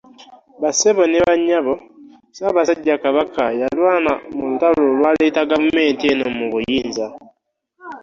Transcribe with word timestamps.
Bassebo 0.61 1.03
ne 1.07 1.19
bannyabo, 1.27 1.73
Ssaabasajja 2.27 2.95
Kabaka 3.03 3.43
yalwana 3.59 4.11
mu 4.35 4.43
lutalo 4.51 4.81
olwaleeta 4.91 5.49
gavumenti 5.51 6.03
eno 6.11 6.27
mu 6.37 6.45
buyinza 6.51 7.07